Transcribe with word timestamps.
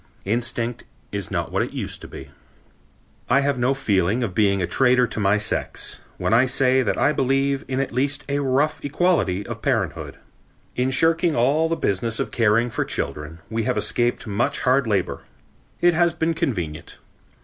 Instinct 0.25 0.85
is 1.11 1.29
not 1.29 1.51
what 1.51 1.61
it 1.61 1.73
used 1.73 2.01
to 2.01 2.07
be. 2.07 2.31
I 3.29 3.41
have 3.41 3.59
no 3.59 3.75
feeling 3.75 4.23
of 4.23 4.33
being 4.33 4.59
a 4.59 4.65
traitor 4.65 5.05
to 5.05 5.19
my 5.19 5.37
sex, 5.37 6.01
when 6.17 6.33
I 6.33 6.47
say 6.47 6.81
that 6.81 6.97
I 6.97 7.13
believe 7.13 7.63
in 7.67 7.79
at 7.79 7.93
least 7.93 8.23
a 8.27 8.39
rough 8.39 8.83
equality 8.83 9.45
of 9.45 9.61
parenthood. 9.61 10.17
In 10.75 10.89
shirking 10.89 11.35
all 11.35 11.69
the 11.69 11.75
business 11.75 12.19
of 12.19 12.31
caring 12.31 12.71
for 12.71 12.83
children 12.83 13.41
we 13.47 13.65
have 13.65 13.77
escaped 13.77 14.25
much 14.25 14.61
hard 14.61 14.87
labor. 14.87 15.19
It 15.81 15.93
has 15.93 16.15
been 16.15 16.33
convenient. 16.33 16.97